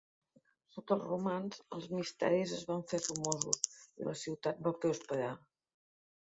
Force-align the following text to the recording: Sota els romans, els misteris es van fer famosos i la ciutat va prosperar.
Sota 0.77 0.95
els 0.95 1.03
romans, 1.09 1.59
els 1.77 1.85
misteris 1.99 2.55
es 2.57 2.65
van 2.71 2.83
fer 2.95 3.03
famosos 3.09 3.63
i 3.77 4.11
la 4.11 4.19
ciutat 4.25 4.67
va 4.71 4.77
prosperar. 4.83 5.33